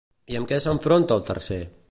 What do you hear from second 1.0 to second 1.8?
el tercer?